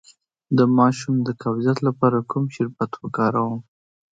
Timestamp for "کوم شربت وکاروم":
2.31-3.55